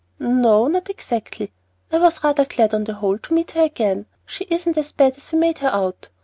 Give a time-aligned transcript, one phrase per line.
[0.19, 1.51] "N o, not exactly.
[1.91, 4.07] I was rather glad, on the whole, to meet her again.
[4.25, 6.09] She isn't as bad as we made her out.